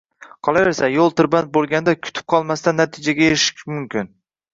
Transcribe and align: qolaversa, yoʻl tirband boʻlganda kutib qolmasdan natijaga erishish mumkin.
qolaversa, 0.45 0.87
yoʻl 0.93 1.11
tirband 1.19 1.51
boʻlganda 1.57 1.93
kutib 2.05 2.25
qolmasdan 2.35 2.79
natijaga 2.83 3.27
erishish 3.29 3.61
mumkin. 3.75 4.11